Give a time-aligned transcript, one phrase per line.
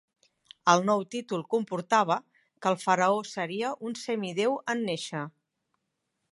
[0.71, 2.17] El nou títol comportava
[2.65, 5.23] que el faraó seria un semidéu en néixer.